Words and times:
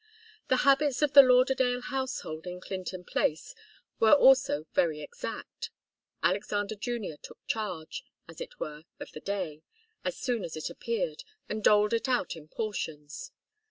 The 0.47 0.57
habits 0.65 1.03
of 1.03 1.13
the 1.13 1.21
Lauderdale 1.21 1.81
household 1.81 2.47
in 2.47 2.59
Clinton 2.59 3.03
Place 3.03 3.53
were 3.99 4.13
also 4.13 4.65
very 4.73 4.99
exact. 4.99 5.69
Alexander 6.23 6.73
Junior 6.73 7.17
took 7.17 7.37
charge, 7.45 8.03
as 8.27 8.41
it 8.41 8.59
were, 8.59 8.85
of 8.99 9.11
the 9.11 9.19
day, 9.21 9.61
as 10.03 10.17
soon 10.17 10.43
as 10.43 10.57
it 10.57 10.71
appeared, 10.71 11.23
and 11.47 11.63
doled 11.63 11.93
it 11.93 12.09
out 12.09 12.35
in 12.35 12.47
portions. 12.47 13.31